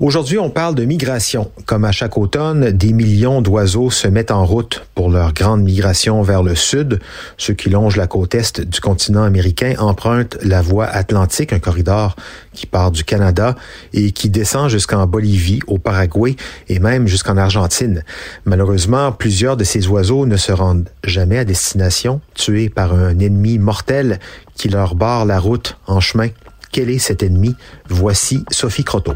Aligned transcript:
Aujourd'hui, 0.00 0.38
on 0.38 0.48
parle 0.48 0.76
de 0.76 0.84
migration. 0.84 1.50
Comme 1.66 1.84
à 1.84 1.90
chaque 1.90 2.16
automne, 2.18 2.70
des 2.70 2.92
millions 2.92 3.42
d'oiseaux 3.42 3.90
se 3.90 4.06
mettent 4.06 4.30
en 4.30 4.46
route 4.46 4.86
pour 4.94 5.10
leur 5.10 5.34
grande 5.34 5.64
migration 5.64 6.22
vers 6.22 6.44
le 6.44 6.54
sud. 6.54 7.00
Ceux 7.36 7.54
qui 7.54 7.68
longent 7.68 7.96
la 7.96 8.06
côte 8.06 8.36
est 8.36 8.60
du 8.60 8.80
continent 8.80 9.24
américain 9.24 9.74
empruntent 9.78 10.38
la 10.42 10.62
voie 10.62 10.86
atlantique, 10.86 11.52
un 11.52 11.58
corridor 11.58 12.14
qui 12.52 12.66
part 12.66 12.92
du 12.92 13.02
Canada 13.02 13.56
et 13.92 14.12
qui 14.12 14.30
descend 14.30 14.70
jusqu'en 14.70 15.04
Bolivie, 15.08 15.58
au 15.66 15.78
Paraguay 15.78 16.36
et 16.68 16.78
même 16.78 17.08
jusqu'en 17.08 17.36
Argentine. 17.36 18.04
Malheureusement, 18.44 19.10
plusieurs 19.10 19.56
de 19.56 19.64
ces 19.64 19.88
oiseaux 19.88 20.26
ne 20.26 20.36
se 20.36 20.52
rendent 20.52 20.88
jamais 21.02 21.38
à 21.38 21.44
destination, 21.44 22.20
tués 22.34 22.68
par 22.68 22.94
un 22.94 23.18
ennemi 23.18 23.58
mortel 23.58 24.20
qui 24.54 24.68
leur 24.68 24.94
barre 24.94 25.24
la 25.24 25.40
route 25.40 25.76
en 25.88 25.98
chemin. 25.98 26.28
Quel 26.70 26.88
est 26.88 26.98
cet 26.98 27.24
ennemi? 27.24 27.56
Voici 27.88 28.44
Sophie 28.52 28.84
Croteau. 28.84 29.14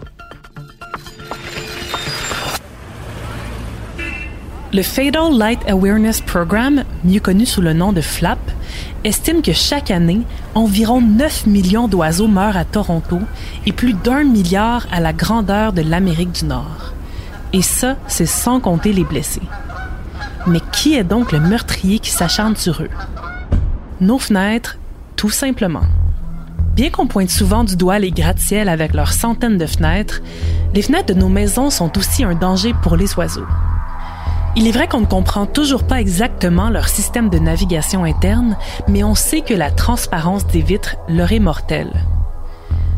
Le 4.75 4.81
Fatal 4.81 5.37
Light 5.37 5.61
Awareness 5.69 6.23
Program, 6.23 6.85
mieux 7.05 7.21
connu 7.21 7.45
sous 7.45 7.61
le 7.61 7.75
nom 7.75 7.93
de 7.93 8.01
FLAP, 8.01 8.39
estime 9.05 9.43
que 9.43 9.53
chaque 9.53 9.91
année, 9.91 10.23
environ 10.55 11.03
9 11.03 11.47
millions 11.47 11.89
d'oiseaux 11.89 12.27
meurent 12.27 12.57
à 12.57 12.65
Toronto 12.65 13.19
et 13.67 13.73
plus 13.73 13.93
d'un 13.93 14.25
milliard 14.25 14.87
à 14.91 15.01
la 15.01 15.13
grandeur 15.13 15.75
de 15.75 15.83
l'Amérique 15.83 16.33
du 16.33 16.47
Nord. 16.47 16.95
Et 17.53 17.61
ça, 17.61 17.97
c'est 18.07 18.25
sans 18.25 18.61
compter 18.61 18.95
les 18.95 19.05
blessés. 19.05 19.43
Mais 20.47 20.61
qui 20.73 20.95
est 20.95 21.05
donc 21.05 21.33
le 21.33 21.41
meurtrier 21.41 21.99
qui 21.99 22.11
s'acharne 22.11 22.57
sur 22.57 22.81
eux? 22.81 22.91
Nos 24.01 24.19
fenêtres, 24.19 24.79
tout 25.17 25.29
simplement. 25.29 25.85
Bien 26.75 26.89
qu'on 26.89 27.07
pointe 27.07 27.29
souvent 27.29 27.65
du 27.65 27.77
doigt 27.77 27.99
les 27.99 28.11
gratte-ciels 28.11 28.71
avec 28.71 28.95
leurs 28.95 29.13
centaines 29.13 29.59
de 29.59 29.67
fenêtres, 29.67 30.23
les 30.75 30.81
fenêtres 30.81 31.13
de 31.13 31.21
nos 31.21 31.29
maisons 31.29 31.69
sont 31.69 31.99
aussi 31.99 32.25
un 32.25 32.35
danger 32.35 32.73
pour 32.83 32.97
les 32.97 33.15
oiseaux. 33.17 33.45
Il 34.55 34.69
est 34.69 34.73
vrai 34.73 34.87
qu'on 34.87 35.01
ne 35.01 35.07
comprend 35.07 35.47
toujours 35.47 35.85
pas 35.85 35.99
exactement 35.99 36.69
leur 36.69 36.89
système 36.89 37.31
de 37.31 37.39
navigation 37.39 38.05
interne, 38.05 38.59
mais 38.87 39.03
on 39.03 39.15
sait 39.15 39.41
que 39.41 39.55
la 39.55 39.71
transparence 39.71 40.47
des 40.47 40.61
vitres 40.61 40.97
leur 41.09 41.33
est 41.33 41.39
mortelle. 41.39 42.05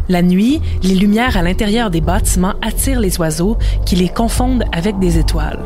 La 0.08 0.20
nuit, 0.20 0.61
les 0.83 0.96
lumières 0.96 1.36
à 1.36 1.42
l'intérieur 1.42 1.91
des 1.91 2.00
bâtiments 2.00 2.55
attirent 2.61 2.98
les 2.98 3.19
oiseaux 3.20 3.56
qui 3.86 3.94
les 3.94 4.08
confondent 4.08 4.64
avec 4.72 4.98
des 4.98 5.16
étoiles. 5.16 5.64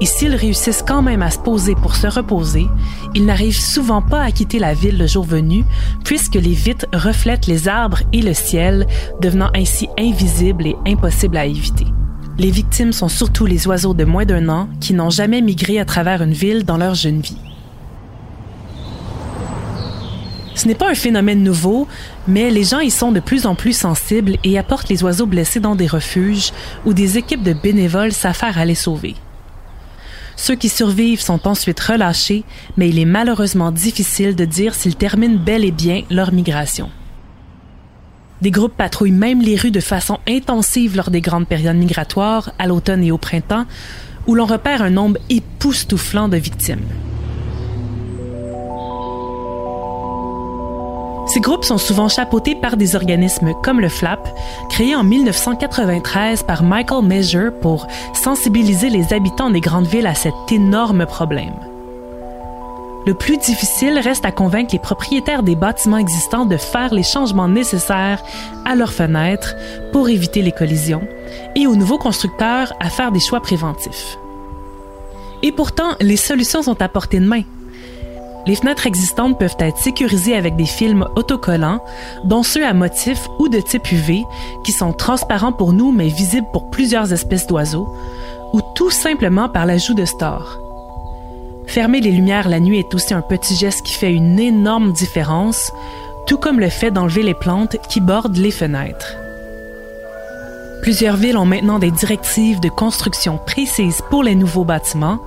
Et 0.00 0.06
s'ils 0.06 0.34
réussissent 0.34 0.84
quand 0.86 1.02
même 1.02 1.22
à 1.22 1.30
se 1.30 1.40
poser 1.40 1.74
pour 1.74 1.96
se 1.96 2.06
reposer, 2.06 2.66
ils 3.14 3.26
n'arrivent 3.26 3.60
souvent 3.60 4.02
pas 4.02 4.22
à 4.22 4.30
quitter 4.30 4.60
la 4.60 4.74
ville 4.74 4.96
le 4.96 5.08
jour 5.08 5.24
venu, 5.24 5.64
puisque 6.04 6.36
les 6.36 6.54
vitres 6.54 6.86
reflètent 6.92 7.48
les 7.48 7.68
arbres 7.68 8.00
et 8.12 8.22
le 8.22 8.32
ciel, 8.32 8.86
devenant 9.20 9.50
ainsi 9.54 9.88
invisibles 9.98 10.68
et 10.68 10.76
impossibles 10.86 11.36
à 11.36 11.46
éviter. 11.46 11.86
Les 12.40 12.50
victimes 12.50 12.94
sont 12.94 13.10
surtout 13.10 13.44
les 13.44 13.66
oiseaux 13.66 13.92
de 13.92 14.04
moins 14.04 14.24
d'un 14.24 14.48
an 14.48 14.70
qui 14.80 14.94
n'ont 14.94 15.10
jamais 15.10 15.42
migré 15.42 15.78
à 15.78 15.84
travers 15.84 16.22
une 16.22 16.32
ville 16.32 16.64
dans 16.64 16.78
leur 16.78 16.94
jeune 16.94 17.20
vie. 17.20 17.36
Ce 20.54 20.66
n'est 20.66 20.74
pas 20.74 20.88
un 20.88 20.94
phénomène 20.94 21.42
nouveau, 21.42 21.86
mais 22.26 22.50
les 22.50 22.64
gens 22.64 22.80
y 22.80 22.90
sont 22.90 23.12
de 23.12 23.20
plus 23.20 23.44
en 23.44 23.54
plus 23.54 23.74
sensibles 23.74 24.38
et 24.42 24.58
apportent 24.58 24.88
les 24.88 25.02
oiseaux 25.02 25.26
blessés 25.26 25.60
dans 25.60 25.74
des 25.74 25.86
refuges 25.86 26.52
où 26.86 26.94
des 26.94 27.18
équipes 27.18 27.42
de 27.42 27.52
bénévoles 27.52 28.12
s'affairent 28.12 28.56
à 28.56 28.64
les 28.64 28.74
sauver. 28.74 29.16
Ceux 30.36 30.54
qui 30.54 30.70
survivent 30.70 31.20
sont 31.20 31.46
ensuite 31.46 31.78
relâchés, 31.78 32.44
mais 32.78 32.88
il 32.88 32.98
est 32.98 33.04
malheureusement 33.04 33.70
difficile 33.70 34.34
de 34.34 34.46
dire 34.46 34.74
s'ils 34.74 34.96
terminent 34.96 35.38
bel 35.38 35.62
et 35.62 35.72
bien 35.72 36.04
leur 36.08 36.32
migration. 36.32 36.88
Des 38.42 38.50
groupes 38.50 38.76
patrouillent 38.76 39.10
même 39.10 39.42
les 39.42 39.56
rues 39.56 39.70
de 39.70 39.80
façon 39.80 40.18
intensive 40.26 40.96
lors 40.96 41.10
des 41.10 41.20
grandes 41.20 41.46
périodes 41.46 41.76
migratoires, 41.76 42.52
à 42.58 42.66
l'automne 42.66 43.04
et 43.04 43.12
au 43.12 43.18
printemps, 43.18 43.66
où 44.26 44.34
l'on 44.34 44.46
repère 44.46 44.82
un 44.82 44.90
nombre 44.90 45.18
époustouflant 45.28 46.28
de 46.28 46.38
victimes. 46.38 46.86
Ces 51.26 51.40
groupes 51.40 51.64
sont 51.64 51.78
souvent 51.78 52.08
chapeautés 52.08 52.56
par 52.56 52.76
des 52.76 52.96
organismes 52.96 53.52
comme 53.62 53.80
le 53.80 53.88
FLAP, 53.88 54.28
créé 54.68 54.96
en 54.96 55.04
1993 55.04 56.42
par 56.42 56.64
Michael 56.64 57.04
Measure 57.04 57.52
pour 57.60 57.86
sensibiliser 58.14 58.90
les 58.90 59.12
habitants 59.12 59.50
des 59.50 59.60
grandes 59.60 59.86
villes 59.86 60.08
à 60.08 60.14
cet 60.14 60.34
énorme 60.50 61.06
problème. 61.06 61.69
Le 63.06 63.14
plus 63.14 63.38
difficile 63.38 63.98
reste 63.98 64.26
à 64.26 64.32
convaincre 64.32 64.72
les 64.72 64.78
propriétaires 64.78 65.42
des 65.42 65.56
bâtiments 65.56 65.96
existants 65.96 66.44
de 66.44 66.58
faire 66.58 66.92
les 66.92 67.02
changements 67.02 67.48
nécessaires 67.48 68.22
à 68.66 68.74
leurs 68.74 68.92
fenêtres 68.92 69.54
pour 69.92 70.10
éviter 70.10 70.42
les 70.42 70.52
collisions 70.52 71.08
et 71.56 71.66
aux 71.66 71.76
nouveaux 71.76 71.98
constructeurs 71.98 72.74
à 72.78 72.90
faire 72.90 73.10
des 73.10 73.20
choix 73.20 73.40
préventifs. 73.40 74.18
Et 75.42 75.50
pourtant, 75.50 75.94
les 76.00 76.18
solutions 76.18 76.62
sont 76.62 76.82
à 76.82 76.88
portée 76.88 77.20
de 77.20 77.26
main. 77.26 77.42
Les 78.46 78.54
fenêtres 78.54 78.86
existantes 78.86 79.38
peuvent 79.38 79.56
être 79.58 79.78
sécurisées 79.78 80.36
avec 80.36 80.56
des 80.56 80.66
films 80.66 81.06
autocollants, 81.16 81.82
dont 82.24 82.42
ceux 82.42 82.66
à 82.66 82.74
motif 82.74 83.28
ou 83.38 83.48
de 83.48 83.60
type 83.60 83.90
UV, 83.90 84.24
qui 84.64 84.72
sont 84.72 84.92
transparents 84.92 85.52
pour 85.52 85.72
nous 85.72 85.92
mais 85.92 86.08
visibles 86.08 86.48
pour 86.52 86.70
plusieurs 86.70 87.12
espèces 87.12 87.46
d'oiseaux, 87.46 87.94
ou 88.52 88.60
tout 88.74 88.90
simplement 88.90 89.48
par 89.48 89.64
l'ajout 89.64 89.94
de 89.94 90.04
stores. 90.04 90.59
Fermer 91.70 92.00
les 92.00 92.10
lumières 92.10 92.48
la 92.48 92.58
nuit 92.58 92.80
est 92.80 92.94
aussi 92.96 93.14
un 93.14 93.22
petit 93.22 93.54
geste 93.54 93.86
qui 93.86 93.92
fait 93.92 94.12
une 94.12 94.40
énorme 94.40 94.92
différence, 94.92 95.70
tout 96.26 96.36
comme 96.36 96.58
le 96.58 96.68
fait 96.68 96.90
d'enlever 96.90 97.22
les 97.22 97.32
plantes 97.32 97.76
qui 97.88 98.00
bordent 98.00 98.36
les 98.36 98.50
fenêtres. 98.50 99.14
Plusieurs 100.82 101.14
villes 101.14 101.36
ont 101.36 101.44
maintenant 101.44 101.78
des 101.78 101.92
directives 101.92 102.58
de 102.58 102.68
construction 102.68 103.38
précises 103.38 104.02
pour 104.10 104.24
les 104.24 104.34
nouveaux 104.34 104.64
bâtiments, 104.64 105.20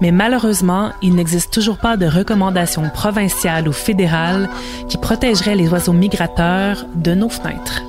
mais 0.00 0.10
malheureusement, 0.10 0.90
il 1.02 1.16
n'existe 1.16 1.52
toujours 1.52 1.76
pas 1.76 1.98
de 1.98 2.06
recommandations 2.06 2.88
provinciales 2.88 3.68
ou 3.68 3.72
fédérales 3.72 4.48
qui 4.88 4.96
protégeraient 4.96 5.54
les 5.54 5.68
oiseaux 5.68 5.92
migrateurs 5.92 6.86
de 6.94 7.12
nos 7.12 7.28
fenêtres. 7.28 7.82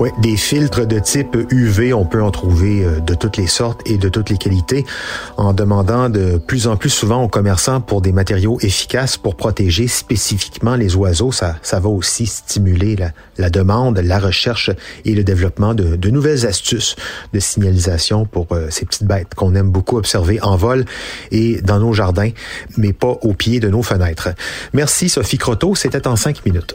Oui, 0.00 0.10
des 0.18 0.36
filtres 0.36 0.86
de 0.86 0.98
type 0.98 1.36
UV, 1.50 1.94
on 1.94 2.04
peut 2.04 2.22
en 2.22 2.32
trouver 2.32 2.84
euh, 2.84 2.98
de 2.98 3.14
toutes 3.14 3.36
les 3.36 3.46
sortes 3.46 3.80
et 3.86 3.96
de 3.96 4.08
toutes 4.08 4.28
les 4.28 4.36
qualités, 4.36 4.84
en 5.36 5.52
demandant 5.52 6.08
de 6.08 6.36
plus 6.36 6.66
en 6.66 6.76
plus 6.76 6.90
souvent 6.90 7.22
aux 7.22 7.28
commerçants 7.28 7.80
pour 7.80 8.00
des 8.00 8.12
matériaux 8.12 8.58
efficaces 8.60 9.16
pour 9.16 9.36
protéger 9.36 9.86
spécifiquement 9.86 10.74
les 10.74 10.96
oiseaux. 10.96 11.30
Ça, 11.30 11.56
ça 11.62 11.78
va 11.78 11.88
aussi 11.88 12.26
stimuler 12.26 12.96
la, 12.96 13.12
la 13.38 13.50
demande, 13.50 13.98
la 13.98 14.18
recherche 14.18 14.70
et 15.04 15.14
le 15.14 15.22
développement 15.22 15.74
de, 15.74 15.94
de 15.94 16.10
nouvelles 16.10 16.44
astuces 16.44 16.96
de 17.32 17.38
signalisation 17.38 18.26
pour 18.26 18.48
euh, 18.50 18.66
ces 18.70 18.86
petites 18.86 19.06
bêtes 19.06 19.34
qu'on 19.36 19.54
aime 19.54 19.70
beaucoup 19.70 19.96
observer 19.96 20.42
en 20.42 20.56
vol 20.56 20.86
et 21.30 21.60
dans 21.62 21.78
nos 21.78 21.92
jardins, 21.92 22.30
mais 22.76 22.92
pas 22.92 23.16
au 23.22 23.32
pied 23.32 23.60
de 23.60 23.68
nos 23.68 23.82
fenêtres. 23.82 24.30
Merci 24.72 25.08
Sophie 25.08 25.38
Croteau, 25.38 25.76
c'était 25.76 26.08
en 26.08 26.16
cinq 26.16 26.44
minutes. 26.44 26.74